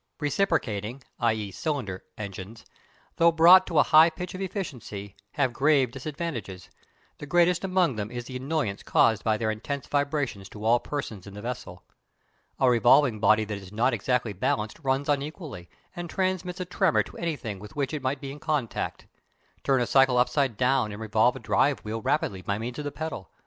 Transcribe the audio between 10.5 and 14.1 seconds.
all persons in the vessel. A revolving body that is not